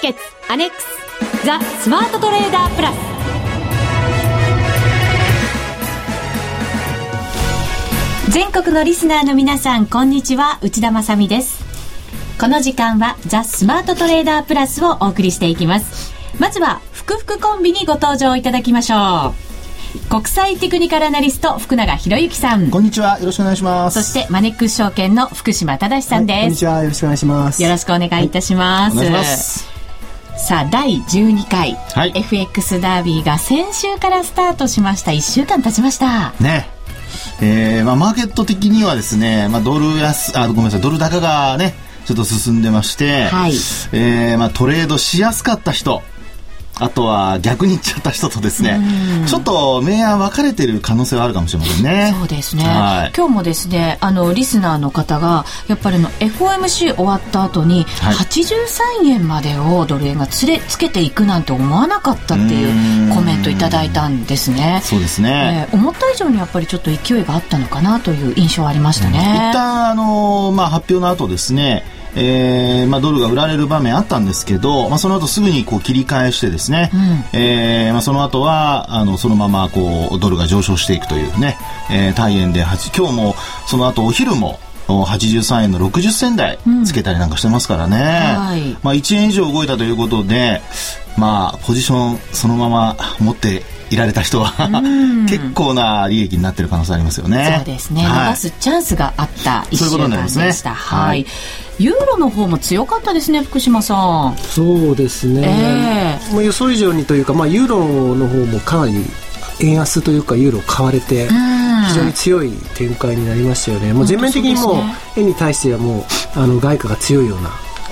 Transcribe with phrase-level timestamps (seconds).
[0.00, 0.86] ーケッツアネックス
[1.44, 2.96] ザ・スマートトレーダープラス。
[8.30, 10.58] 全国のリスナーの皆さんこんにちは。
[10.62, 11.62] 内田まさです。
[12.40, 16.14] この時間はザ・スマートトレーダープラスをお送りしていきます。
[16.38, 20.08] まずはふくふくコンビにご登場いただきましょう。
[20.08, 22.70] 国際テクニカルアナリスト福永博之さん。
[22.70, 23.18] こんにちは。
[23.18, 24.02] よろしくお願いします。
[24.02, 26.82] そしてマネックス証券の福島正さんです、はい、こんにちは。
[26.84, 27.62] よろしくお願いします。
[27.62, 29.69] よろしくお願いいたします、はい、お願いします
[30.40, 35.12] さあ第12回、はい、FX ダービーが先週からスタートしました。
[35.12, 36.32] 1週間経ちました。
[36.40, 36.68] ね。
[37.42, 40.80] えーまあ、マーケット的にはですね、まあ、ドル安あごめんなさい。
[40.80, 41.74] ドル高がね
[42.06, 43.52] ちょっと進んでまして、はい。
[43.92, 46.02] えーまあ、トレードしやすかった人
[46.80, 48.80] あとは逆に言っちゃった人とですね、
[49.28, 52.14] ちょっと明暗分かれてる可能性はあるかもしれませんね。
[52.18, 52.64] そうですね。
[52.64, 64.80] はい、今日もですね、あのリスナーの方がやっぱりの FOMC 終わった後に、83円までをドル円がつれつけていくなんて思わなかったっていうコメントいただいたんですね。
[64.82, 69.50] そうですね、えー、思った以上にやっぱりちょっと勢いがあったのかなという印象はありましたね。
[69.50, 71.99] 一旦あのまあ発表の後ですね。
[72.16, 76.96] えーまあ、ドルが売られる場面あったんですけど、まあ、その後すぐにこう切り返してですね、う
[77.36, 81.56] ん、えー、まあ、その後はあのそのままこうドルが上昇していくというね、
[81.90, 83.34] えー、大円で今日も
[83.66, 84.58] その後お昼も
[85.04, 90.60] 83円の60銭台つけたりなんかしてますからね、うんはい、まあ、1円以上動いたということで、
[91.16, 94.52] まあ、ポジションそのまま持っていられた人は
[95.28, 97.56] 結構な利益になってる可能性ありますよね。
[97.56, 98.02] そうですね。
[98.02, 100.70] はい、すチャンスがあった一週間でした。
[100.70, 101.26] ね、はい。
[101.80, 104.36] ユーロの方も強かったですね、福島さん。
[104.38, 106.20] そうですね。
[106.22, 109.04] えー、もう予想以上にというか、まあユーロの方もかなり
[109.60, 113.92] 円安というかユーロ買われて非常に強い展開になりましたよね。
[113.92, 114.84] もう全面的にもう
[115.16, 116.04] 円に対してはもう
[116.38, 117.50] あの外貨が強いような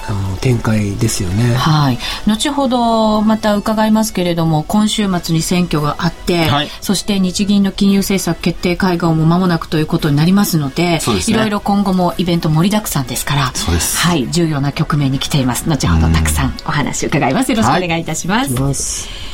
[0.08, 1.54] あの展開ですよね。
[1.54, 1.98] はい。
[2.26, 15.68] 後ほどまた伺いますけれども、今週末に選挙があって、はい、そして日銀の金融政策決定会合も間もなくということになりますので、でね、いろいろ今後もイベント盛りだくさんですから、はい、重要な局面に来ています。
[15.68, 17.52] 後ほどたくさんお話伺います。
[17.52, 18.54] よろしくお願いいたします。
[18.54, 19.28] はい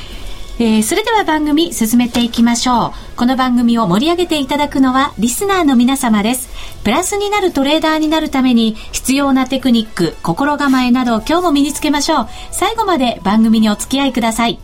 [0.56, 3.16] えー、それでは番組進めていきましょう。
[3.16, 6.48] この番組を盛り上げていただくのはリスナーの皆様です。
[6.84, 12.28] プラスになるトレーダーになるために必要なテクニック、心構えなど今日も身につけましょう。
[12.52, 14.60] 最後まで番組にお付き合いください。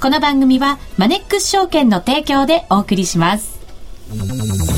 [0.00, 3.58] この番組はマネックス証券の提供でお送りします。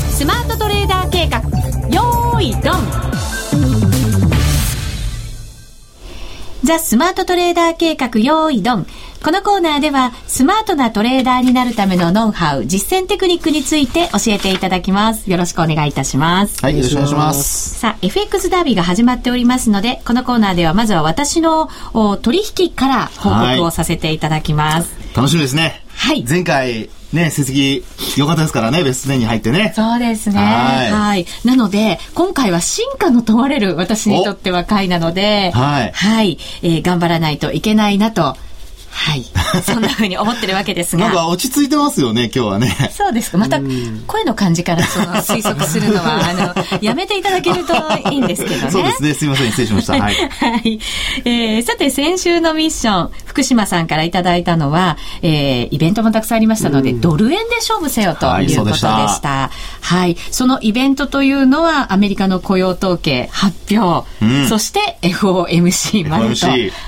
[0.09, 1.39] スマートトレーダー計画、
[1.87, 3.11] よーいドン
[6.63, 8.85] ザ・スマートトレーダー計画用意ドン。
[9.23, 15.29] このコーナーではスマートなトレーダーになるためのノウハウ、実践テクニックについて教えていただきます。
[15.29, 16.59] よろしくお願いいたします。
[16.65, 17.79] はい、よろしくお願いします。
[17.79, 21.69] さあ、FX ダービーが始まっておりますので、このコーナーではまずは私の
[22.23, 24.89] 取引から報告をさせていただきます。
[25.15, 25.83] 楽しみですね。
[25.93, 26.25] はい。
[26.27, 27.83] 前回、ね、成績
[28.17, 29.71] 良かったですからね、ベスト10に入ってね。
[29.75, 30.37] そうですね。
[30.37, 30.91] はい。
[30.91, 31.25] はい。
[31.45, 35.91] なので、今回は進化の問われる私にとっては回なので、はい。
[35.91, 36.39] はい。
[36.63, 38.35] えー、頑張らないといけないなと
[38.91, 39.23] はい。
[39.63, 41.05] そんなふうに思ってるわけですが。
[41.05, 42.91] なんか落ち着いてますよね、今日はね。
[42.91, 43.37] そうですか。
[43.37, 43.59] また、
[44.05, 47.73] 声の感じからその推測するのは、あの、やめていただけると
[48.09, 48.69] いいんですけどね。
[48.71, 49.13] そうですね。
[49.13, 49.49] すみません。
[49.49, 49.93] 失礼しました。
[49.93, 50.15] はい。
[50.39, 50.79] はい。
[51.25, 58.89] えー、さて、先週のミッション、福島さんからいただいたのは、えー、イベントもたくさんありましたので、ドル円で勝負せよということでした。
[58.89, 59.49] はい、
[59.81, 60.17] はい。
[60.31, 66.47] そのイベントというのは、アメリカの雇用統計発表、うん、そして FOMC までと。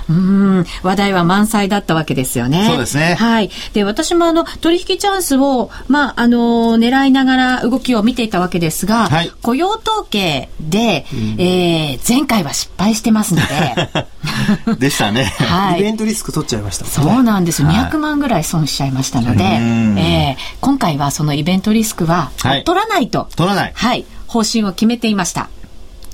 [0.10, 2.68] うん、話題は満載だったわけですよね。
[2.68, 3.16] そうですね。
[3.16, 3.50] はい。
[3.74, 14.08] で、私もあの、取引チャンスを、まあ、あの、狙いながら動きを見ていたわけですが、はい、雇用統計で、うん、えー、前回は失敗してますので。
[14.80, 15.26] でしたね。
[15.26, 15.80] はい。
[15.80, 17.68] イベントリスク取っちゃいました、ね、そうなんですよ。
[17.68, 22.32] 200万ぐらい損しちゃいましたので、えー、今回はそのイベントリスクは
[22.66, 23.28] 取らないと。
[23.36, 23.72] 取らない。
[23.76, 24.06] はい。
[24.28, 25.50] 方針を決めていました。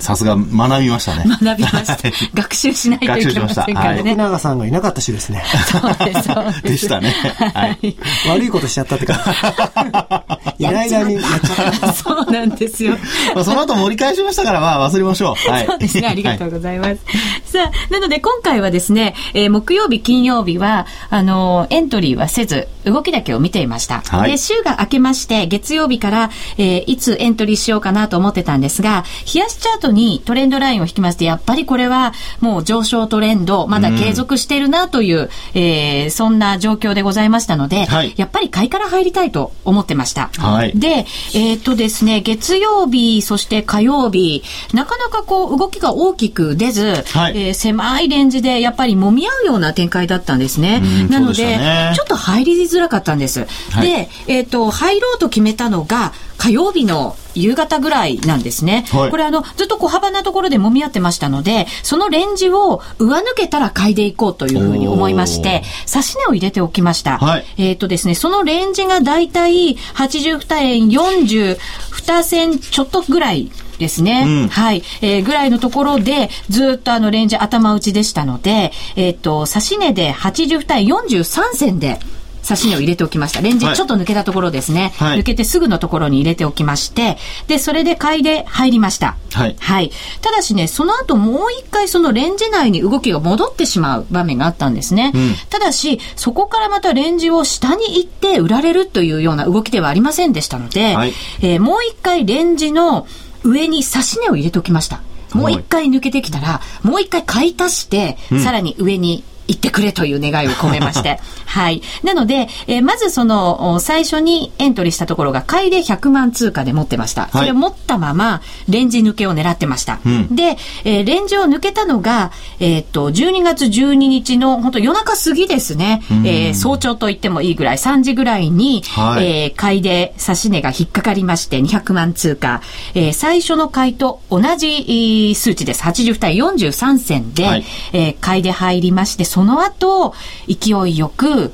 [0.00, 1.24] さすが学びましたね。
[1.40, 1.98] 学びました。
[2.34, 4.02] 学習しないといけませんからね。
[4.02, 5.42] 福永さんがいなかったしですね。
[5.70, 7.14] そうです、そうでしたね。
[7.54, 7.96] はい。
[8.28, 9.20] 悪いことしちゃったってか。
[10.58, 11.92] いない間にやっちゃった。
[11.92, 12.96] そうなんですよ。
[13.34, 15.50] まあその後盛り返しましたから、まあ忘れましょう。
[15.50, 15.66] はい。
[15.66, 16.08] そうですね。
[16.08, 16.96] ありがとうございます。
[17.44, 24.00] さあ、なので今回はですね、えー、木曜日、金曜日は、あのエントリーはせず、動きだけを見ていました。
[24.00, 35.28] はい、で、週が明けまして、月曜日から、えー、いつエントリーしようかなと思ってたんですが、冷やしチャート後にトレンドラインを引きますと、やっぱりこれはもう上昇トレンド、まだ継続しているなという、うん、
[35.60, 40.30] えー、そんな状況でございましたので、はい、やっぱり買いから入りたいと思ってました。
[40.38, 44.42] はい、で、えっ、ー、とですね、月曜日、そして火曜日、
[44.72, 50.80] なかなかこう動きが大きく出ず、はい、えー、狭いレンジでやっぱり揉み合うような展開だったんですね。
[51.10, 53.46] なので、ね、ちょっと入りづらかったんです。
[53.72, 58.84] はい、で、えっ、ー、と、入ろうと決めたのが、火曜日の夕方ぐらいなんですね。
[58.90, 67.18] はい、これあの、ずっと小幅なところで揉み合ってましたので、そのレンジを上抜けたら買いでいこうというふうに思いまして、指し値を入れておきました。
[67.18, 74.24] はい、えっ、とですね、そのレンジがだいたい82円42銭ちょっとぐらいですね。
[74.26, 74.82] うん、はい。
[75.00, 81.98] えー、ぐらいのところで、ずっとあのレンジ頭打ちでしたので、えっ、ー、と、指し値で82円43銭で、
[82.46, 83.40] 刺身を入れておきました。
[83.40, 84.92] レンジちょっと抜けたところですね。
[84.96, 89.16] はい、抜けてすぐのところに入れておきまして、で、それで買いで入りました。
[89.32, 89.56] はい。
[89.58, 89.90] はい。
[90.20, 95.12] ただしね、その後もう一回そのレンジ内に動きが戻ってしまう場面があったんですね。
[95.14, 101.12] うん、ただし、そこからまたレンジを下に行って売られるというような動きではありませんでしたので、はい、
[101.42, 103.06] えー、もう一回レンジの
[103.44, 105.00] 上に刺し値を入れておきました。
[105.32, 111.18] もう一回抜けてきたら、もう一回買い足して、うん、さらに上に行ってくれという願いを込めまして。
[111.44, 111.82] はい。
[112.04, 117.28] なので、えー、まずその、最初にエントリーしたところが買いで100万通貨で持ってました。
[117.32, 119.98] それを持ったまま、レンジ抜けを狙ってました。
[120.30, 122.30] で、えー、レンジを抜けたのが、
[122.60, 132.62] えー、っと、12月12日の、本当夜中過ぎですね、えー、早朝と言ってもいいぐらい、3時ぐらいに、はい、えー、買いで指し値が引っかかりまして、200万通貨。
[132.94, 135.82] えー、最初の買いと同じ数値です。
[135.82, 140.14] 80対43銭で、はい、えー、買いで入りまして、その後、
[140.48, 141.52] 勢いよく、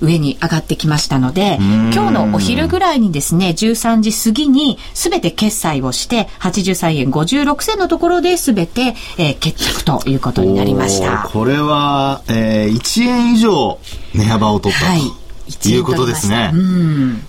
[0.00, 11.28] 上に上がってきましたので、今日のお昼ぐらいにですね、13時過ぎに全て決済をして、83円56銭のところで全て、えー、決着ということになりました。
[11.30, 13.78] これは、えー、1円以上
[14.14, 14.90] 値幅を取ったと。
[14.90, 15.02] はい
[15.66, 16.52] いうことですね。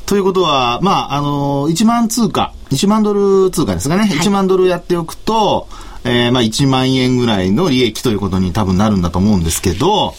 [0.05, 5.67] ということは、まあ、あの、1万通貨、1万ドル通貨ですかね、はい、1万ドルやっておくと、
[6.03, 10.15] えー、まあ1万円ぐらいの利益ということに多分なるんだと思うんですけど、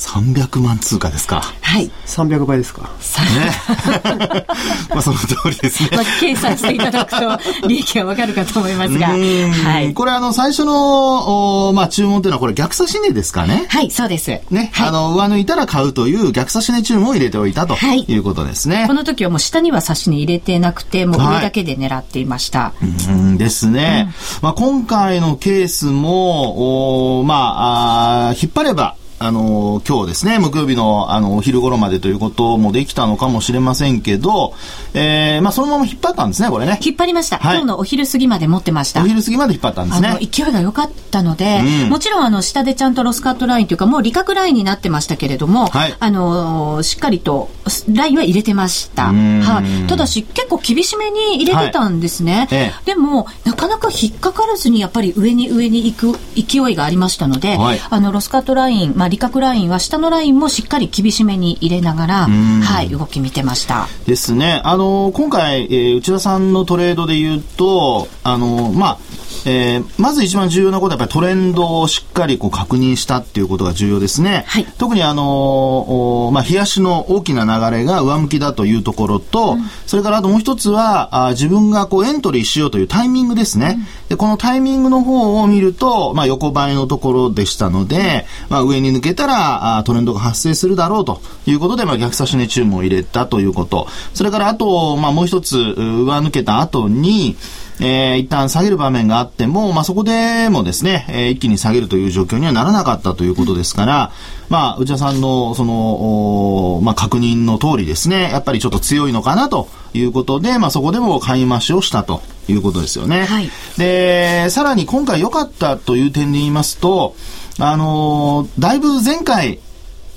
[0.00, 1.42] 300万通貨ですか。
[1.60, 1.90] はい。
[2.06, 2.82] 300倍ですか。
[2.82, 2.88] ね。
[4.88, 5.90] まあその通りですね。
[5.92, 9.08] まあ計算していただくと利益がわかるかと思いますが。
[9.08, 9.92] はい。
[9.92, 13.66] これあの最初の、おまあ注文というのはこれ逆差し値ですかね。
[13.68, 14.30] はい、そうです。
[14.50, 14.70] ね。
[14.72, 18.84] はい、あの、上抜いたら買うという逆差し値注文を入れておいたということですね。
[18.86, 22.58] この時はもう下には差し値入れてなくて、もう上だけで狙っていました。
[22.60, 24.08] はい、うんですね。
[24.08, 34.54] うん、まあ今回のケースも、おまああ、引っ張れば、あの、今日ですね、木曜日の、あの、お昼頃までということもできたのかもしれませんけど、
[34.94, 36.78] えー、まあ、そのまま引っ張ったんですね、これね。
[36.82, 37.36] 引っ張りました。
[37.36, 39.02] はい、今日のお昼過ぎまで持ってました。
[39.02, 40.18] お昼過ぎまで引っ張ったんですね。
[40.22, 47.50] 勢いが良かったので、うん、もちろん、あの、下でちゃんとロスカットラインというか、もう利確ラインになってましたけれども、はい、あの、しっかりと、
[47.92, 49.08] ラインは入れてました。
[49.08, 49.86] はい。
[49.86, 52.36] ただし、結構厳しめに入れてたんですね。
[52.36, 63.88] はいええ、でも、なかなか引っかからずに、やっぱり上に上に行く勢いがありましたので、はい、あの、ロスカットライン、まあ、利確ラインは下のラインもしっかり厳しめに入れながら、はい、動き見てました。
[64.06, 64.62] ですね。
[64.64, 68.98] あの、今回、えー、内田さんのトレードで言うと、あの、まあ、
[69.46, 74.44] えー、まず一番重要なことはやっぱりトレンドをしっかりこう確認したっていうことが重要ですね。
[74.48, 83.76] はい、特にあのまあ、冷やしの大きな流れが上向きだというところと、うん、それからあともう一つは、あ自分がこうエントリーしようというタイミングですね。
[83.78, 93.86] うん、で、このタイミングの方を見ると、まあ、横ばいのところでしたので、まあ、上に抜けたらあトレンドが発生するだろうということで、まあ、逆差し値注文を入れたということ。
[94.14, 97.36] それからあと、まあ、もう一つ上抜けた後に、
[97.80, 104.12] えー、一旦下げる場面があっても、まあ、そこでもですね、えー、一気に下げるという状況にはならなかったということですから、
[104.50, 113.24] まあ、内田さんの、その、まあ、確認の通りですね、やっぱりちょっと強いのかなということで、まあ、そこでも買い増しをしたということですよね。
[113.24, 117.14] はい、で、さらに今回良かったという点で言いますと、
[117.58, 119.58] あのー、だいぶ前回、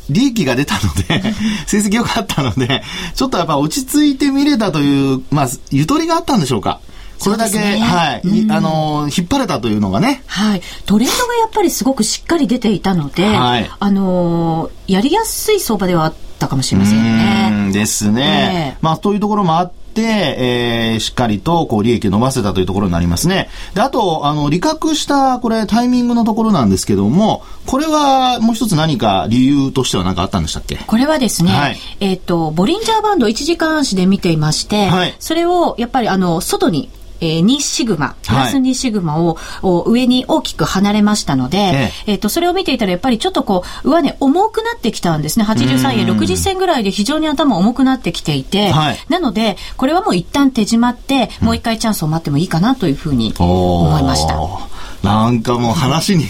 [0.09, 1.33] 利益が出たので
[1.65, 2.83] 成績良かったので、
[3.15, 6.81] ちょっとやっぱ落ち着いて見れたという、まあ、ゆとりがあったんでしょうか。
[7.19, 10.23] これだけ、ね、はい、うん、あの、引っ張れたというのがね。
[10.27, 10.61] はい。
[10.85, 17.71] トレンドがやっぱりすごくしっかり出ていたので、はい、あの、やりやすい相場ではあったかもしれませんね。
[17.71, 18.75] ですね。
[18.75, 23.49] えー、まあ、というところもあって、えー、しっかりと、こう、利益を伸ばせたというところになりますね。
[23.75, 30.77] で、あと、あの、利確した、これ、タイミングのところなんですけども、これは、もう一つ何か理由としては何かあったんでしたっけ？
[30.77, 36.89] これはですね、はい、えっ、ー、と、ボリンジャーバンド1時間足で見ていまして、はい、それを、やっぱり、あの、外に
[37.23, 42.11] えー、2シグマ、プラス2シグマを、はい、上に大きく離れましたので、ええ。
[42.11, 45.45] えー、と、それを見ていたらやっぱりちょっとこう、上値重くなってきたんですね。
[45.45, 54.72] 83円60銭ぐらいで非常に頭重くなってきていて、はい、なので、これはもう一旦手締まって、もう一回チャンスを待ってもいいかなというふうに思いました。
[55.03, 56.23] なんかもう話に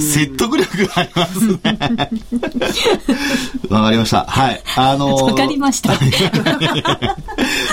[0.00, 1.58] 説得力がありますね。
[3.68, 4.24] わかりました。
[4.26, 4.62] はい。
[4.76, 5.92] あのわかりました。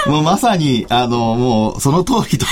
[0.08, 2.46] もうまさに、あの、もうその通りと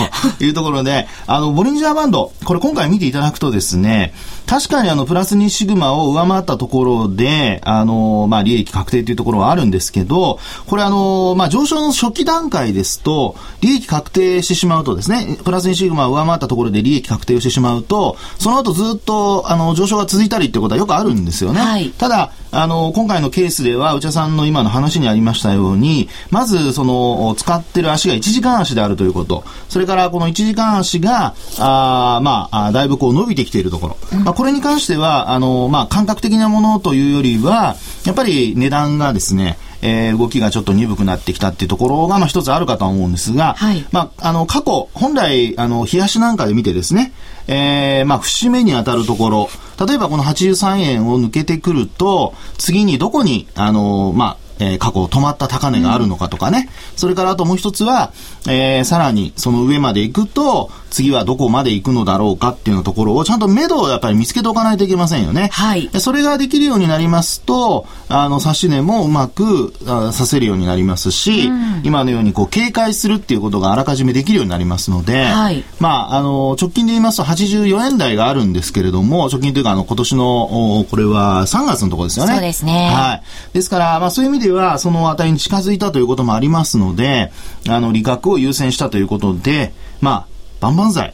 [0.44, 4.14] いうところで、 あの、ボリンジャーバンド、これ今回見ていただくとですね、
[4.46, 17.89] 確かにあの、プラス2シグマを上回ったところで、あの、まあ、利益確定というところはあるんですけど、これあの、まあ、上昇の初期段階ですと、利益確定してしまうとですね、プラス2シグマを上回ったところで利益確定をしてしまうと、
[18.38, 21.60] その後ずっと、あの、上昇が続いたりってことはよくあるんですよね。
[21.60, 47.14] はい、ただ、あの、今回のケースでは、内田さんの今の話にありましたように、まず、その、使ってる足が1時間足であるということ、それからこの1時間足が、あまあ、だいぶこう伸びてきているところ、うん、まあ、これに関しては、あの、まあ、感覚的なものというよりは、やっぱり値段がですね、えー、動きがちょっと鈍くなってきたっていうところが、まあ、一つあるかと思うんですが、はい、まあ、あの、過去、本来、あの、冷やしなんかで見てですね、
[47.48, 49.50] えー、まあ、節目に当たるところ、
[49.86, 56.70] 例えばこの83円を抜けてくると、次にどこに、あの、まあ、えー、過去止まった高値があるのかとかね。
[56.94, 58.12] うん、それからあともう一つは、
[58.48, 65.50] えー、さらにその上まで行くと、次はどこまで行くのだろうかっていうのところをちゃんと目処をやっぱり見つけておかないといけませんよね。
[65.52, 65.90] はい。
[66.00, 75.64] それができるようになりますと、あの、指し値もうまくあさせるようになりますし、うん、今のようにこう警戒するっていうことがあらかじめできるようになりますので、はい。
[75.80, 82.34] まあ、あの、直近で言いますと84円台があるんですけれども、直近というかあの、今年の、これは3月のところですよね。
[82.34, 82.90] そうですね。
[82.92, 83.22] はい。
[83.54, 87.32] ですから、まあそういう意味では、その値に近づいたということもありますので、
[87.68, 90.28] あの、利確を優先したということで、ま
[90.62, 91.14] あ、万々歳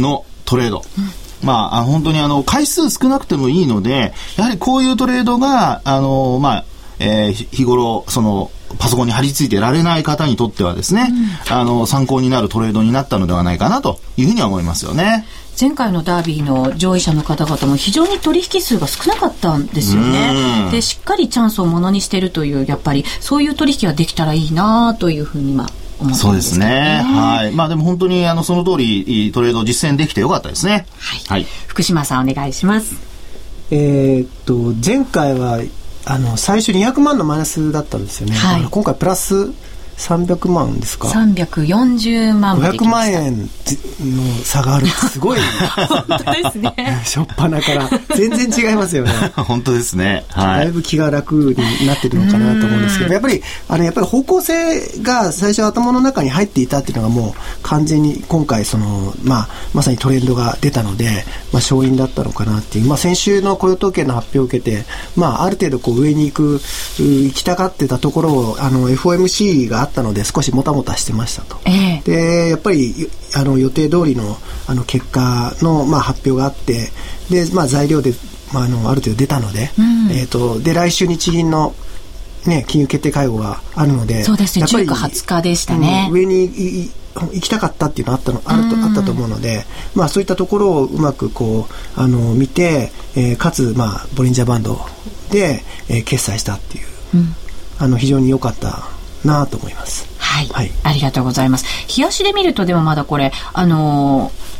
[0.00, 0.78] のトレード。
[0.78, 0.86] はい
[1.42, 6.64] うん、まあ、本当にあの、回数少なくてもいいので、やはりこういうトレードが、あの、まあ、
[6.98, 11.10] えー、日頃、その、パソコンに貼り付いてられない方にとってはですね、
[11.48, 15.26] うん、あの、参考になるトレードになったのではないかなというふうには思いますよね。
[15.60, 20.70] 前回のダービーの上位者の方々も非常に取引数が少なかったんですよね。
[20.70, 25.68] で、しっかりチャンスをものにしてるという、やっぱりそういう取引ができたらいいなというふうに今
[26.00, 27.02] 思そうですね。
[27.04, 27.52] はい。
[27.52, 30.86] まあでも本当にあのその通りトレード実践できてよかったですね。
[30.98, 31.20] はい。
[31.28, 32.94] はい、福島さんお願いします。
[33.70, 35.60] えー、っと前回は
[36.04, 38.34] あの最初200万のマイナスだったんですよね。
[38.34, 39.52] はい、今回プラス
[40.00, 43.48] 300万ですか？340万500万円の
[44.42, 45.40] 差があるってすごい
[45.88, 46.74] 本当ですね。
[47.04, 47.90] 初っ端から。
[48.16, 49.12] 全然違いますよね。
[49.36, 64.84] 本当ですね、はい、だいぶ気が楽になってるのかなと思うんですけどやっぱりあのやっぱり方向性が最初頭の中に入っていたっていうのがもう完全に今回その、まあ、まさにトレンドが出たので、まあ、勝因だったのかなっていう、まあ、先週の雇用統計の発表を受けて、
[65.16, 66.60] まあ、ある程度こう上に行く
[66.98, 71.58] 行きたがってたところをあの FOMC があったので少しもたもたしてましたと。
[71.66, 76.90] えー、でやっぱりあの予定通りのあの結果の、まあ、発表があって
[77.30, 78.12] で、まあ、材料で、
[78.52, 79.70] まあ、あのある程度出たので,、
[80.10, 81.74] えーと、で来週日銀の
[82.46, 86.08] ね、金融決定会合があるので、そうですね、19、20日でしたね。
[86.10, 94.78] 上に行きたかったっていうのはあったのあるとあったと思うので、まあ、そういったところをうまくこうあの見て、えー、かつ、まあ、ボリンジャーバンド
[95.30, 97.34] で、えー、決済したっていう、うん、
[97.78, 98.88] あの非常に良かった
[99.24, 100.08] なと思います。
[100.18, 101.66] はい、はい、ありがとうございます。
[101.96, 104.50] 冷やしで見るとでもまだこれあのー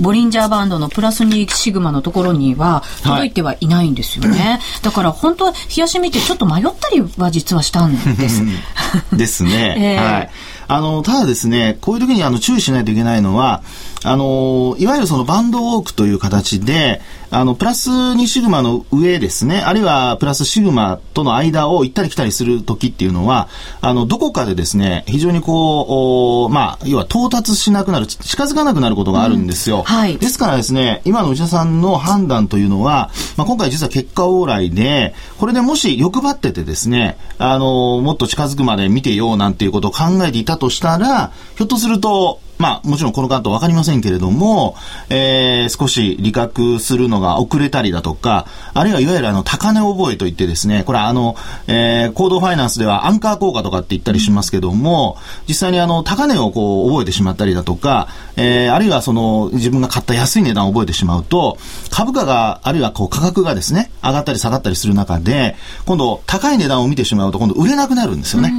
[0.00, 4.38] ボリンジャーバンドのプラス2シグマのところには届いてはいないんですよね。
[4.38, 8.42] はい、だから本当は冷やし見てちょっと迷ったりは実はしたんです。
[9.12, 9.74] ですね。
[9.96, 10.30] えー、はい。
[10.68, 13.62] あの、ただですね、こういう時にあの注意しないといけないのは、
[14.02, 23.48] あの、いわゆるそのバンドウォークという形で、あの、プラス2シグマの上ですね、あるいはプラスシグマとの間を行ったり来たりする時っていうのは、
[23.80, 29.78] あの、どこかでですね、非常にこう、まあ、要は到達しなくなる、近づかなくなることがあるんですよ。
[29.78, 30.18] うん、はい。
[30.18, 44.76] ですからですね、今の内田さんの判断というのは、まあ、今回実は結果往来で、これでもし欲張っててですね、あの、もっと近づくまで見てようなんていうことを考えていたとしたら、ひょっとすると、まあ、もちろんこの方わかりませんけれども、
[45.10, 51.36] えー、少し理覚するのが遅れたりだとか、あるいはいわゆるあの、高値覚えといってですね、これあの、
[51.66, 55.16] えー、行動ファイナンスではアンカー効果とかって言ったりしますけども、
[55.48, 61.58] 実際にあの、高値をこう、覚えてしまったりだとか、えー、あるいはその、自分が買った安い値段を覚えてしまうと、
[61.90, 68.52] 株価が、あるいはこう、価格がですね、上がったり下がったりする中で、今度、高い値段を見てしまうと、今度売れなくなるんですよね。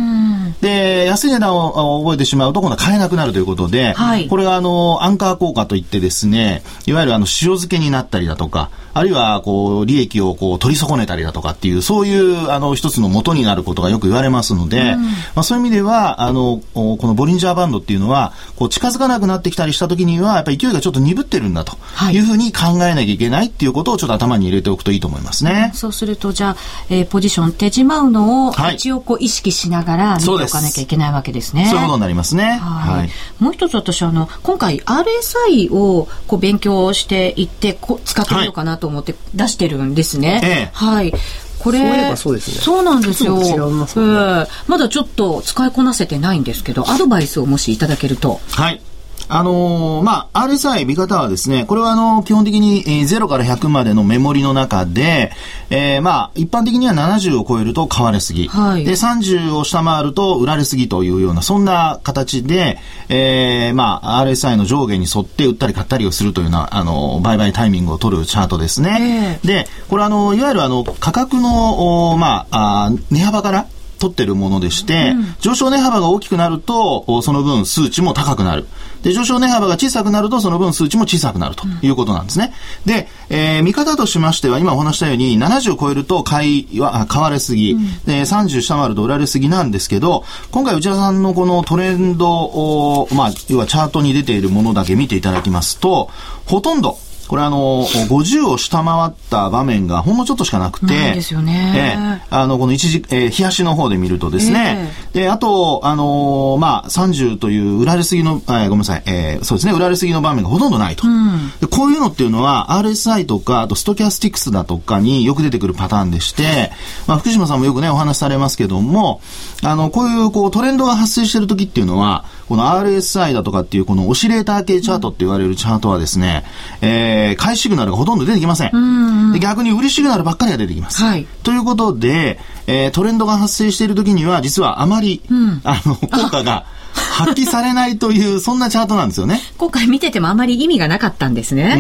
[0.62, 21.78] で、安い値段を覚えてしまうと、今度は買えなくなるということで、はい、これがあの、アンカー効果といってですね、いわゆるあの、塩漬けになったりだとか、あるいは、こう、利益をこう、取り損ねたりだとかっていう、そういう、あの、一つの元になることがよく言われますので、うん、まあ、そういう意味では、あの、このボリンジャーバンドっていうのは、こう、近づかなくなってきたりした時には、やっぱり勢いがちょっと鈍ってるんだと
[22.12, 22.18] い。
[22.18, 25.72] うふうに考えなきゃいけないっていうことをちょっと頭に入れておくといいと思いますね。
[25.76, 26.56] そうすると、じゃあ、
[26.90, 31.66] えー、ポジション手じまうのを、一応こう、意識しながら見ておかなきゃいけないわけですね。
[31.66, 32.60] そういうことになりますね。
[32.62, 33.10] はい。
[33.44, 40.42] もう一つ私、あの、今回 RSI をこう勉強していって、こ使ってみようかなと思って出してるんですね。
[40.44, 41.14] ええ、はい。
[41.60, 42.58] これそうですね。
[42.62, 43.36] そうなんですよ。
[43.36, 48.40] ま、ね、えー、まだちょっと使いこなせてないんですけど、アドバイスをもしいただけると。
[48.52, 48.82] はい。
[49.30, 55.32] あのー、まあ、RSI 見方はですね、これはあの、基本的に、えー、0から100までのメモリの中で、
[55.70, 58.48] えー、まあ、一般的には70を超えると買われすぎ。
[58.48, 62.80] はい、で、30を下回ると売られすぎというような、そんな形で、
[63.10, 69.40] えー、まあ、RSI の上下に沿って売ったり買ったりをするというような、あの、売買タイミングを取るチャートですね。
[69.44, 73.66] で、これあの、いわゆるあの、価格の、おまあ、あ値幅から、
[73.98, 78.66] 取ってるものでして、うん、上昇値幅が大きくなると、その分数値も高くなる。
[79.04, 82.54] で、上昇値幅が小さくなると、その分数値も小さくなるということなんですね。
[82.86, 96.10] うん、で、えー、見方としましては、今お話したように、70を超えると買いは、買われすぎ、うん、で、30下回ると売られすぎなんですけど、今回内田さんのこのトレンドを、まあ、要はチャートに出ているものだけ見ていただきますと、
[96.46, 96.98] ほとんど、
[97.28, 101.74] これあの、50を下回った場面がほんのちょっとしかなくて、ですよね。
[101.76, 111.68] えあの、この一時、えー、日足の方で見るとですね、えー、で、あと、あのー、まあ、30という売られすぎの、えー、ごめんなさい、えー、そうですね、売られすぎの場面がほとんどないと、うん、で。
[111.68, 116.72] こういうのっていうのは、RSI とか、あとストキャスティクスだとかによく出てくるパターンでして、
[117.08, 119.22] まあ、福島さんもよくね、お話しされますけども、
[119.64, 126.46] あの、こういう、こう、トレンドが発生している時っていうのは、この RSI だとかっていうこのオシレーター系チャートって言われるチャートはですね、
[126.82, 128.76] えー、買いシグナルがほとんど出てきません。
[128.76, 131.02] んで逆に売りシグナルばっかりが出てきます。
[131.04, 136.66] はい、ということで、えー、トレンドが発生している時には実はあまり、うん、あの、効果が
[136.98, 139.42] 発揮されないという、そんなチャートなんですよね。
[139.58, 141.78] 今回見ててもあまり意味がなかったんですね。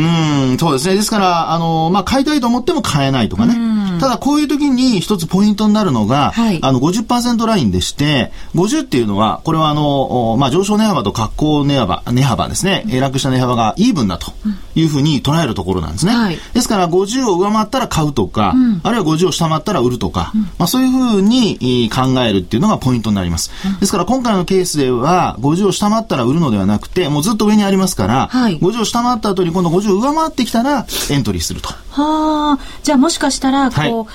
[0.52, 0.96] うん、そうですね。
[0.96, 3.56] ですから、あの、まあ、買いたいと思っても買えないとかね。
[4.00, 12.84] ただ、こういう時に一つポイントになるのが、はい、あの、50%ラインでして、50っていうのは、これはあの、まあ、上昇値幅と格好値幅、値幅ですね。
[12.88, 14.32] 下落した値幅がイーブンだと
[14.76, 16.14] いうふうに捉えるところなんですね。
[16.14, 23.52] はい、ですから、50を上回ったら買うとか、うん、あるいは50を下回ったら売るとか、うん、まあ、そういうふうに考えるっていうのがポイントになります。
[23.80, 25.07] ですから、今回のケースでは、
[25.40, 31.70] 50を下回ったら売るのではなくて、もうずっと上にありますから、はい、50を下回った後に今度50を上回ってきたら、エントリーすると。
[31.70, 34.08] はあ、じゃあもしかしたら、こう、はい、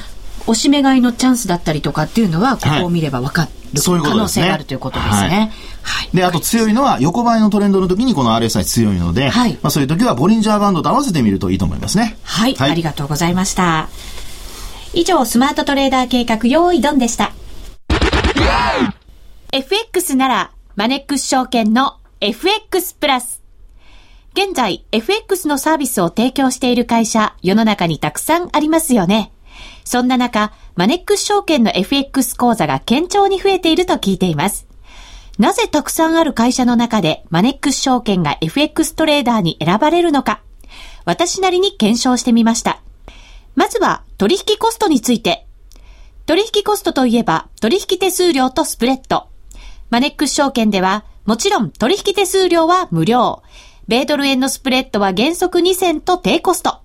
[0.46, 3.50] 押し目買いのチャンスだったりとかっていうのは、ここを見れば分かる。
[3.80, 5.50] 可能性があるということですね。
[5.82, 6.10] はい。
[6.12, 12.18] で、あと強いのは、横ばいのトレンドの時にこの RSI 強いので、はい、まあそういう時はボリンジャーバンドと合わせてみるといいと思いますね。
[12.22, 12.54] はい。
[12.54, 13.88] はい、ありがとうございました。
[14.92, 17.32] 以上、スマートトレーダー計画、用意ドンでした。
[19.52, 23.42] FX なら、マネックス証券の FX プラス。
[24.32, 29.32] 現在、FX のサービスを提供している会社、世の中にたくさんありますよね。
[29.84, 34.66] そんな中、マネックス証券の FX 講座が堅調に増えていると聞いています。
[35.38, 40.40] なぜたくさんある会社の中でマネックス証券が FX トレーダーに選ばれるのか、
[41.04, 42.80] 私なりに検証してみました。
[43.56, 45.46] まずは取引コストについて。
[46.24, 49.31] 取引コストといえば取引手数料とスプレッド。
[49.92, 53.42] マネックス証券では、もちろん取引手数料は無料。
[53.88, 56.78] 米ドル円のスプレッドは原則2銭と低コスト。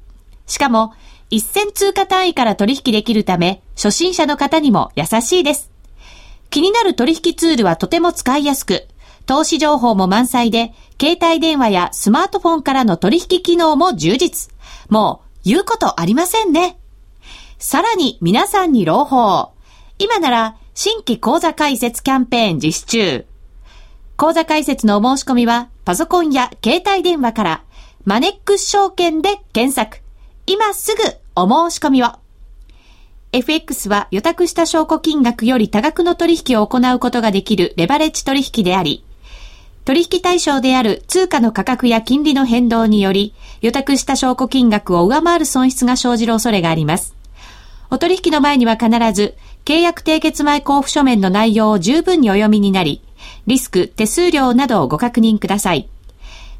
[0.45, 0.93] しかも、
[1.31, 5.71] 1銭通貨単位から取引できるため、初心者の方にも優しいです。
[6.49, 8.89] 気になる取引ツールはとても使いやすく、
[9.25, 14.53] 投資情報も満載で、携帯電話やスマートフォンからの取引機能も充実。
[14.89, 16.77] もう、言うことありませんね。
[17.57, 19.53] さらに皆さんに朗報。
[19.97, 23.25] 今なら新規講座開設キャンペーン実施中。
[24.15, 27.63] 講座開設のお申し込みは、パソコンや携帯電話から、
[28.05, 30.03] マネックス証券で検索。
[30.45, 31.01] 今すぐ
[31.35, 32.11] お申し込みを。
[33.31, 39.03] FX は予託した証拠金額より多額の取引を行うことができるレバレッジ取引であり、
[39.83, 47.15] 取引対象である通貨の価格や金利の変動により、予託した証拠金額を上回る損失が生じる恐れがあります。
[47.89, 49.33] お取引の前には必ず、
[49.67, 53.01] 契約締結前交付書面の内容を十分にお読みになり、
[53.47, 55.89] リスク、手数料などをご確認ください。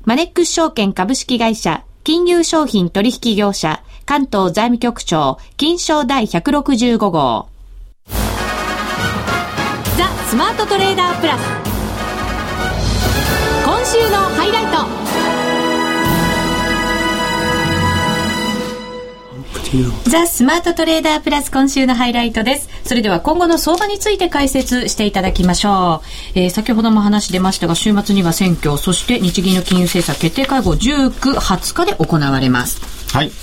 [0.03, 7.47] マネックス証券株式会社、金融商品取引業者、関東財務局長、金賞第165号。
[9.97, 11.41] ザ・スマートトレーダープラス
[13.63, 15.36] 今週のハイライト
[20.05, 22.69] ザ・スマートトレーダープラス今週のハイライトです。
[22.85, 26.01] それでは今後の相場について解説していただきましょ
[26.35, 26.39] う。
[26.39, 32.79] えー、先ほども話出ましたが、週末には選挙、そして日銀の金融政策決定会合19、20日で行われます。
[33.13, 33.27] はい。
[33.27, 33.33] うん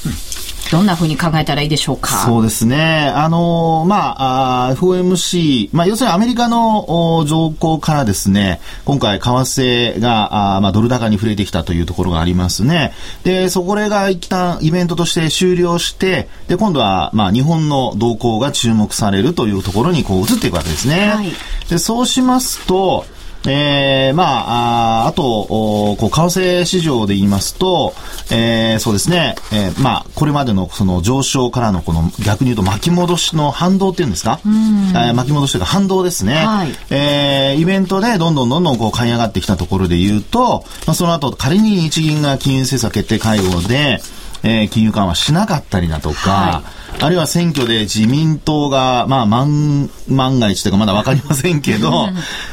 [0.71, 2.25] どんなふうに考えたらいいでしょうか？
[2.25, 3.13] そうですね。
[3.15, 12.93] あの、まあ、あ FOMC、まあ、要するにアメリカの条項からですね、今回、為替が、あまあ、ドル高に触れてきたというところがありますね。
[13.23, 21.09] で、そこが一旦イベントとして終了して、で、今度は、まあ、日本の動向が注目されるというところに、こう、移っていくわけですね。
[21.09, 21.33] はい、
[21.69, 23.07] で、そうしますと、
[23.47, 27.95] えー、まあ、ああと、こう、為替市場で言いますと、
[28.31, 36.35] えー、そうですね、えー、まあ、これまでのその上昇からのこの逆に言うと巻き戻しの反動っていうんですか、えー、巻き戻しというか反動ですね。
[36.35, 44.01] はい、えー、イベントでどんどんどんどんこう買い上がってきたところで言うと、まあ、その後仮に日銀が金融政策決定会合で、
[44.45, 46.63] えー、金融緩和しなかったりだとか、は
[46.99, 47.03] い。
[47.03, 51.91] あるいは選挙で自民党が、まあ、万、万が一というかまだわかりませんけど、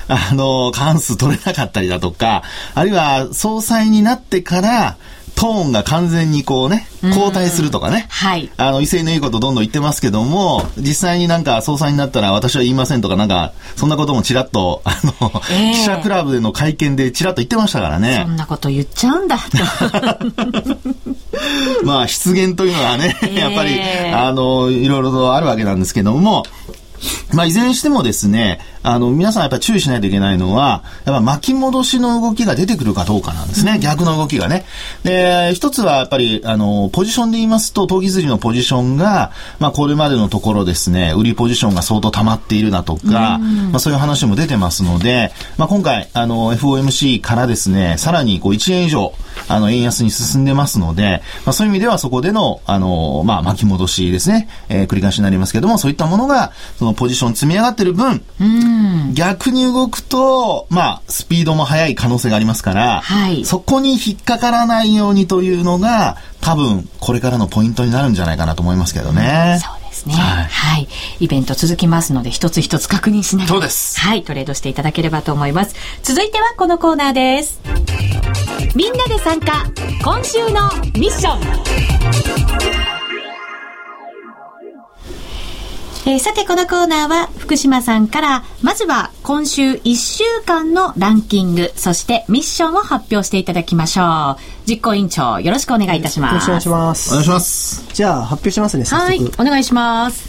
[0.08, 4.98] あの、過半数取れなかったりだとか、あるいは総裁になってから、
[5.42, 8.06] トーンが完全にこうね、交代するとかね。
[8.12, 8.52] はい。
[8.58, 18.22] あの、威勢のいいことどんどん言ってますけども、実際になんか総裁になったら私は言いませんとか、なんか、そんなこともちらっと、あの、えー、記者クラブでの会見でちらっと言ってましたからね。
[18.24, 19.40] そんなこと言っちゃうんだ。
[21.84, 23.82] まあ、失言というのはね、やっぱり、
[24.14, 26.44] あの、いろいろとあるわけなんですけども、
[27.34, 33.74] まあ、いずれにしてもですね、あの、皆さんやっぱり注意しないといけないのは、やっぱ巻き戻しの動きが出てくるかどうかなんですね。
[33.74, 34.66] うん、逆の動きがね。
[35.04, 49.14] で、一つはやっぱり、あの、ポジションで言いますと、投機筋のポジションが、まあ、これまでのところですね、売りポジションが相当溜まっているだとか、うん、まあ、そういう話も出てますので、まあ、今回、あの、FOMC からですね、さらにこう1円以上、
[49.48, 58.71] あの、円安に進んでますので、まあ、そういう意味ではそこでの、あの、まあ、巻き戻しですね、えー、繰り返しになりますけども、そういったものが、そのポジション積み上がってる分、うん、
[59.14, 69.60] 逆に動くと、まあ、スピードも速い可能性がありますから、はい、そこに引っかからないようにというのが、多分、これからのポイントになるんじゃないかなと思いますけどね。
[69.62, 70.46] そうですね、はい。
[70.46, 70.88] はい。
[71.20, 73.62] イベント続きますので、一つ一つ確認しながら。
[73.62, 74.24] はい。
[74.24, 75.76] トレードしていただければと思います。
[76.04, 77.60] 続いてはこのコーナーです。
[78.76, 79.66] みんなで参加、
[80.04, 81.38] 今週のミッショ
[82.98, 83.01] ン。
[86.04, 94.42] えー、さてこのコーナーは福島さんからまずは今週1週間のランキングそしてミッションを発表していただきましょう。
[94.68, 96.50] 実行委員長よろしくお願いいたします。
[96.50, 97.10] よろしくお願いします。
[97.12, 97.94] お願いします。
[97.94, 100.28] じゃあ発表しますねはいお願いします。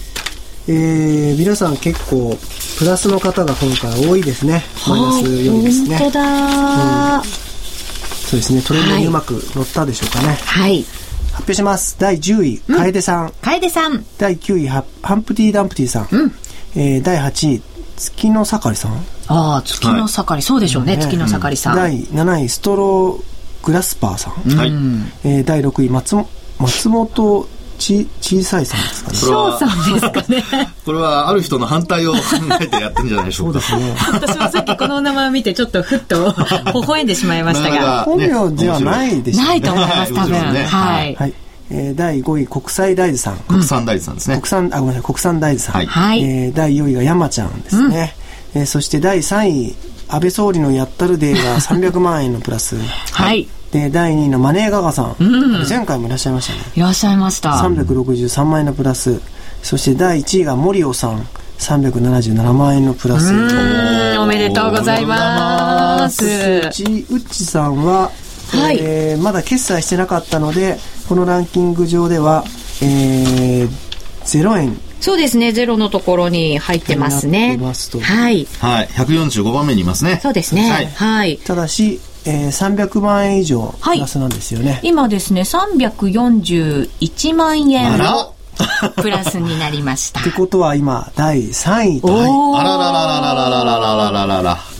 [0.68, 2.36] えー、皆さん結構
[2.78, 4.62] プラスの方が今回多いですね。
[4.86, 5.96] マイナス4ですね。
[5.96, 8.60] 本当だ、うん、そうですね。
[8.60, 10.34] トレンドにうまく乗ったでしょうかね。
[10.44, 10.84] はい
[11.32, 11.96] 発表します。
[11.98, 13.32] 第10位、うん、楓さん。
[13.40, 14.04] 楓さん。
[14.18, 16.08] 第9位、ハンプティ・ダンプティさん。
[16.10, 16.32] うん、
[16.76, 17.62] えー、第8位、
[17.96, 18.92] 月の盛りさん。
[19.28, 21.76] ああ、月の盛り、はい、そうでしょうね、月の盛りさん。
[21.76, 24.56] 第7位、ストローグラスパーさん。
[24.56, 24.68] はい。
[25.24, 26.16] えー、第6位、松
[26.58, 27.48] 松本
[27.82, 29.16] ち小さいさんですかね。
[29.16, 30.68] 翔さんですかね。
[30.86, 32.18] これはある人の反対を考
[32.60, 33.60] えてやってるんじゃないでしょうか。
[33.60, 33.96] そうですね。
[34.12, 36.34] 私もさっきこの名前を見てちょっとふっと
[36.72, 38.04] 微笑んでしまいましたが。
[38.04, 39.48] 本名ではないでしょうね。
[39.48, 40.36] ないと思います、多分。
[40.36, 41.16] はい。
[41.16, 41.34] はい
[41.74, 48.14] えー、第5位国際大豆さん国産大豆さんですね国産あごめんなさい国産大豆さん、はいえー、第4位が山ちゃんですね、
[48.54, 49.74] うん、えー、そして第3位
[50.08, 52.76] 安倍総理のやったるデーが300万円のプラス
[53.12, 56.60] はいで第2位のマネーガガさん、うん、前回もいらっしゃいましたね。
[56.76, 57.52] いらっしゃいました。
[57.52, 59.20] 363万円のプラス。
[59.62, 61.26] そして第1位が森尾さん。
[61.58, 63.32] 377万円のプラス。
[64.18, 66.24] おめでとうございます。
[66.66, 68.10] うちうちさんは、
[68.50, 68.78] はい。
[68.80, 70.76] えー、まだ決済してなかったので
[71.08, 72.44] このランキング上では、
[72.82, 73.68] えー、
[74.24, 74.76] 0円。
[75.00, 77.56] そうですね、ゼロのところに入ってますね。
[77.56, 78.46] ますはい。
[78.60, 80.20] はい、145番目にいますね。
[80.22, 80.70] そうですね。
[80.70, 80.86] はい。
[80.86, 84.72] はい、ただし、えー、300万円以上プラスなんですよね。
[84.72, 87.98] はい、今ですね、341万円。
[88.96, 90.20] プラスになりました。
[90.22, 92.58] ってことは今、第3位と。
[92.58, 94.71] あらららららららららららら。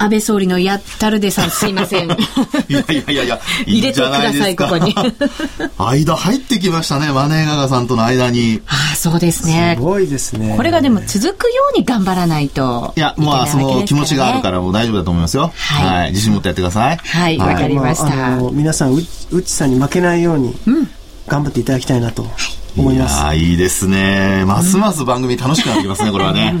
[0.00, 2.08] 安倍総理のやったるでさんすいません。
[2.08, 4.94] いやいやいやいや、 入れてください、ここに。
[5.76, 8.62] 間入ってきましたね、マネーガガさんとの間に。
[8.66, 9.74] ああ、そうですね。
[9.76, 10.54] すごいですね。
[10.56, 13.00] これがでも続くように頑張らないとい。
[13.00, 15.52] いや、まあ、その気持ちがあるからもう大丈夫だと思いますよ。
[15.54, 15.86] はい。
[15.86, 16.96] はい、自信持ってやってください。
[16.96, 18.06] はい、わ、はい、かりました。
[18.06, 20.56] まあ、皆さん、ううちさんに負けないように、
[21.28, 22.26] 頑張っていただきたいなと。
[22.76, 23.36] 思います。
[23.36, 24.44] いいですね。
[24.46, 26.54] ますます番組楽しくなってきますね、これはね。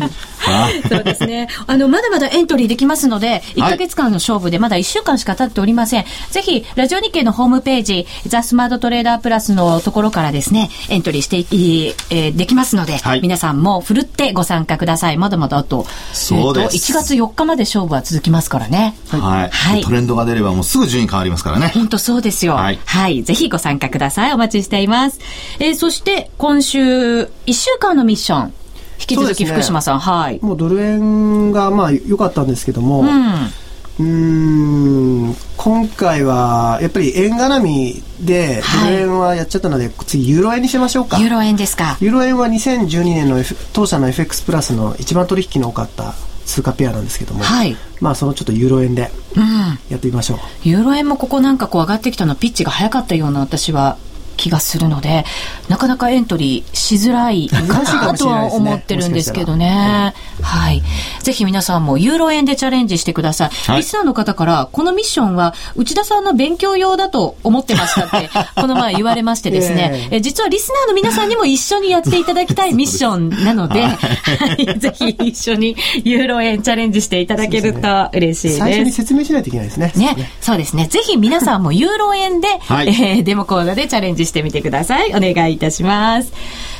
[0.88, 1.48] そうですね。
[1.66, 6.02] あの、まだまだエントリーできますので、1ヶ月間の勝負でまだ1週間しか経っておりません。
[6.02, 15.18] はい、ぜひ、ラジオ日経のホームページ、ザ・スマートトレーダープラスのところからですね、エントリーしてい、えー、できますので、はい、皆さんもふるってご参加ください。
[15.18, 16.76] まだまだあと、そうです。
[16.76, 18.94] えー、1月4日まで勝負は続きますからね。
[19.08, 19.50] はい。
[19.50, 19.82] はい。
[19.82, 21.70] トレンドが出ればもうすぐ順位変わりますからね。
[21.74, 22.54] 本当そうですよ。
[22.54, 22.78] はい。
[22.84, 23.22] はい。
[23.22, 24.32] ぜひご参加ください。
[24.32, 25.20] お待ちしています。
[25.58, 28.59] えー、そして、今週、1週間のミッション。
[29.00, 30.38] 引き続き福島さん、ね、はい。
[30.42, 33.52] もうドル円がまあ良かったんですけども、うん、
[33.98, 34.02] う
[35.30, 41.18] ん今回はやっぱり円絡みでドル円はやっちゃったので、はい、次ユーロ円にしましょうか。
[41.18, 41.96] ユーロ円ですか。
[42.00, 46.14] ユーロ円は2012年の、F、当社の FX プラスの一番取引の多かった
[46.50, 49.10] 通貨ペアなんですけども、はい、まあそのちょっとユーロ円で
[49.88, 53.98] やってみましょう、うん、ユーロ円もここなんかこう上がってきたのピッチが早かったような私は
[54.40, 55.24] 気がするので、
[55.68, 60.14] なかなかエントリーしづらい かなとは思ってるんですけどね。
[60.40, 60.82] はい。
[61.22, 63.50] ぜひ皆さんもユーロ円でチャレンジしてください。
[63.66, 73.98] はい、リスナーの方から、このミッションは内田さんの勉強用だと思ってましたって、 この前言われましてですね、え実はリスナーの皆さんにも一緒にやっていただきたい ミッションなので、は
[74.58, 78.58] い、ぜひ一緒にユーロ円チャレンジしていただけると嬉しいです。
[78.58, 79.92] 最初に説明しないといけないですね。
[79.94, 80.86] ね、そうですね。
[80.86, 85.10] ぜひ皆さんもユーロ円で、はい、えー、デモ講座でチャレンジしてみてください。
[85.10, 86.32] お願いいたします。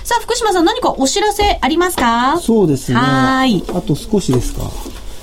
[0.04, 2.38] さあ、福島さん何かお知らせありますか？
[2.40, 2.98] そうですね。
[2.98, 3.62] はい。
[3.68, 4.70] あと少しですか。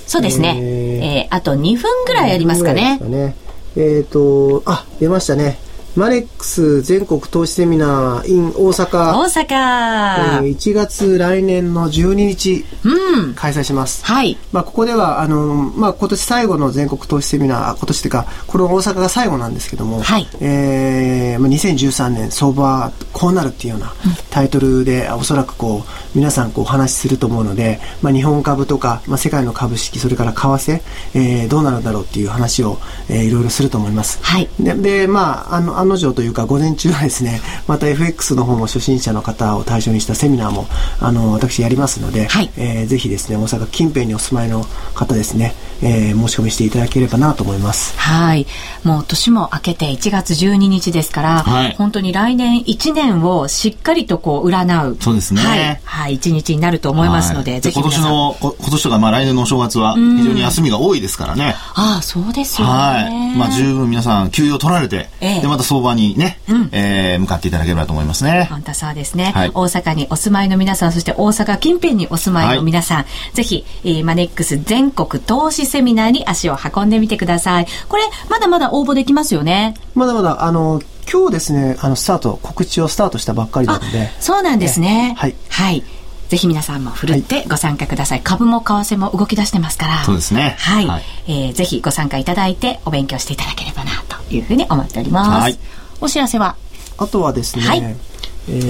[0.05, 0.57] そうですね。
[0.57, 2.99] えー、えー、あと2分ぐらいありますかね。
[2.99, 3.35] ね
[3.75, 5.57] えっ、ー、と、あ、出ましたね。
[5.97, 9.17] マネックス全国投資セミナー in 大阪。
[9.17, 14.05] 大阪、えー、1月来年の12日、うん、開催します。
[14.05, 14.37] はい。
[14.51, 20.27] まあ、ここでは、あの、まあ、今年最後の全国投資セミナー、今年っていうか、この大阪が最後なんですけども、はい。
[20.39, 23.91] えー、まあ、2013年相場こうなるっていうような
[24.29, 30.81] タイトルで、おそらくこう、皆さんこうお話しすると思うので、まあ、日本株とか、まあ、世界の株式、それから為替、
[31.15, 32.77] えー、どうなるんだろうっていう話を、
[33.09, 34.19] えー、いろいろすると思います。
[34.21, 34.47] はい。
[34.59, 40.67] で、でまあ、あの、案の定というか、午前中はですね、また FX の方も初心者の方を対象にしたセミナーも、
[40.99, 47.97] あの、私やりますので、はい、えー、ぜひですね、大阪近辺にお住まいの方ですね、えー、申し込みしていただければなと思います。
[47.97, 48.45] はい。
[48.83, 54.97] もう年も明けて1月12日ですから、はい、本当に来年1年をしっかりとこう占う。
[54.99, 55.41] そうですね。
[55.41, 55.81] はい。
[55.83, 61.55] はい、一日になると思いますので、はい、ぜひ今年の、今年とかまあ来年のお正月は非常に休みが多いですからね。
[61.75, 62.73] ああ、そうですよね。
[62.73, 63.37] はい。
[63.37, 68.47] まあ十分皆さん休養取られて、ええ、でまた相場にね、うん、えー、向かっていただければと思いますね。
[68.49, 69.31] 本当そうですね。
[69.33, 77.67] はい、大阪にお住まいの皆さん、そして大阪近辺にお住まいの皆さん、はい、ぜひ、えー、マネックス全国投資セミナーに足を運んでみてください。
[77.87, 79.75] これ、まだまだ応募できますよね。
[79.93, 84.11] まだまだ、あの、今日ですね、あの、スタート、告知をスタートしたばっかりなので。
[84.19, 85.15] そうなんですね。
[85.17, 85.35] はい。
[85.49, 85.83] はい。
[86.27, 88.19] ぜひ皆さんもふるってご参加ください。
[88.19, 90.03] はい、株も為替も動き出してますから。
[90.03, 90.55] そうですね。
[90.59, 90.85] はい。
[90.85, 95.29] はい、えー、ぜひご参加いただいてお勉強していただければなというふうに思っております。
[95.29, 95.59] はい、
[96.01, 96.55] お知らせは？
[96.97, 97.95] あとはですね、はい、えっ、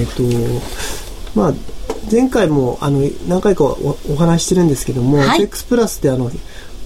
[0.06, 0.60] ー、
[1.34, 1.54] と、まあ、
[2.12, 6.32] 前回もあの何回かおお話してるんですけども、はい、FX プラスであの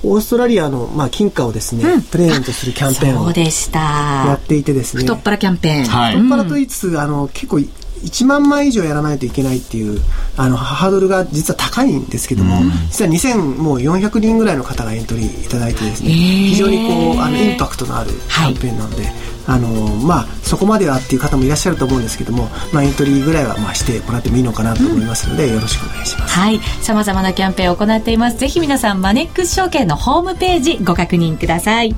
[0.04, 5.04] オーストラリアの、まあ、金貨をですね、うん、プレゼントするキャンペーンをやっていてですね。
[5.04, 7.60] 太っ腹キャンペーン、はい、太っ腹と言いつつあの結構
[8.04, 10.02] 1万枚以上やらないといけないっていう
[10.38, 19.14] あのハードルが実は高いんですけども、うん、実は2000もう400人ぐらいの方がエントリーいただいてですね、非常にこうあのインパクトのあるキャンペーンなので、はい、
[19.48, 26.34] あのまあ、そこまではっていう方もいらっしゃると思うんですけども、まあ、エントリーぐらいはまあしてもらってもいいのかなと思いますので、うん、よろしくお願いします。
[26.40, 26.60] はい。
[26.82, 28.38] さまざまなキャンペーンを行っています。
[28.38, 31.96] ぜひ皆さんマネックス証券のホームページご確認ください。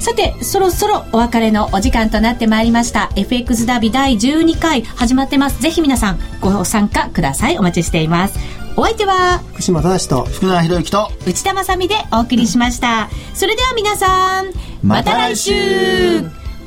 [0.00, 3.10] さて、そろそろお別れのお時間となってまいりました。
[3.16, 5.60] FX ダビ第12回始まってます。
[5.60, 7.58] ぜひ皆さんご参加ください。
[7.58, 8.38] お待ちしています。
[8.76, 13.10] お相手は福島正と福永博之と内田まさでお送りしました。
[13.34, 16.22] それでは皆さん、また来週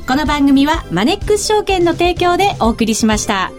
[0.08, 3.52] この番組はマネックス証券の提供でお送りしました。